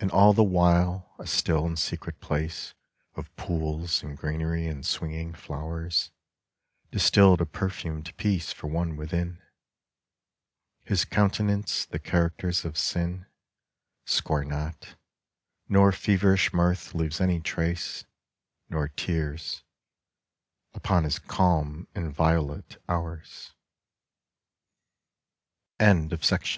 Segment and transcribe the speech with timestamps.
[0.00, 2.72] And all the while a still and secret place
[3.16, 6.10] Of pools and greenery and swinging flowers
[6.90, 9.42] Distilled a perfumed peace for one within.
[10.84, 13.26] His countenance the characters of sin
[14.06, 14.94] Score not,
[15.68, 18.06] nor feverish mirth leaves any trace,
[18.70, 19.62] Nor tears,
[20.72, 21.38] u